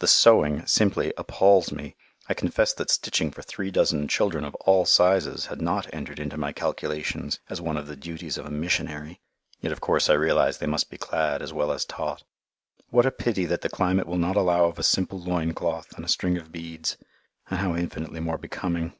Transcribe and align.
The 0.00 0.06
sewing 0.06 0.66
simply 0.66 1.14
appalls 1.16 1.72
me! 1.72 1.96
I 2.28 2.34
confess 2.34 2.74
that 2.74 2.90
stitching 2.90 3.30
for 3.30 3.40
three 3.40 3.70
dozen 3.70 4.08
children 4.08 4.44
of 4.44 4.54
all 4.56 4.84
sizes 4.84 5.46
had 5.46 5.62
not 5.62 5.88
entered 5.90 6.20
into 6.20 6.36
my 6.36 6.52
calculations 6.52 7.40
as 7.48 7.62
one 7.62 7.78
of 7.78 7.86
the 7.86 7.96
duties 7.96 8.36
of 8.36 8.44
a 8.44 8.50
"missionary"! 8.50 9.22
Yet 9.62 9.72
of 9.72 9.80
course 9.80 10.10
I 10.10 10.20
realize 10.20 10.58
they 10.58 10.66
must 10.66 10.90
be 10.90 10.98
clad 10.98 11.40
as 11.40 11.54
well 11.54 11.72
as 11.72 11.86
taught. 11.86 12.24
What 12.90 13.06
a 13.06 13.10
pity 13.10 13.46
that 13.46 13.62
the 13.62 13.70
climate 13.70 14.06
will 14.06 14.18
not 14.18 14.36
allow 14.36 14.66
of 14.66 14.78
a 14.78 14.82
simple 14.82 15.18
loin 15.18 15.54
cloth 15.54 15.94
and 15.96 16.04
a 16.04 16.08
string 16.08 16.36
of 16.36 16.52
beads. 16.52 16.98
And 17.48 17.60
how 17.60 17.74
infinitely 17.74 18.20
more 18.20 18.36
becoming. 18.36 18.92